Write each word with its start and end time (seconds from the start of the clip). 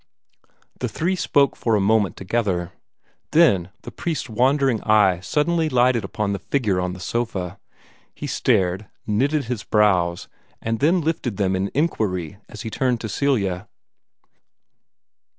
The 0.79 0.89
three 0.89 1.15
spoke 1.15 1.55
for 1.55 1.75
a 1.75 1.79
moment 1.79 2.17
together. 2.17 2.73
Then 3.33 3.69
the 3.83 3.91
priest's 3.91 4.31
wandering 4.31 4.81
eye 4.81 5.19
suddenly 5.19 5.69
lighted 5.69 6.03
upon 6.03 6.33
the 6.33 6.39
figure 6.39 6.81
on 6.81 6.93
the 6.93 6.99
sofa. 6.99 7.59
He 8.15 8.25
stared, 8.25 8.87
knitted 9.05 9.43
his 9.43 9.63
brows, 9.63 10.27
and 10.59 10.79
then 10.79 11.01
lifted 11.01 11.37
them 11.37 11.55
in 11.55 11.69
inquiry 11.75 12.39
as 12.49 12.63
he 12.63 12.71
turned 12.71 12.99
to 13.01 13.09
Celia. 13.09 13.67